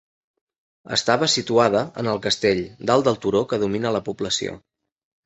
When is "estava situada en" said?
0.95-2.09